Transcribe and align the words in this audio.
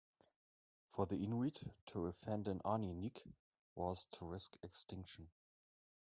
For 0.87 1.05
the 1.05 1.17
Inuit, 1.23 1.61
to 1.89 2.07
offend 2.07 2.47
an 2.47 2.57
"anirniq" 2.65 3.19
was 3.75 4.07
to 4.13 4.25
risk 4.25 4.57
extinction. 4.63 5.29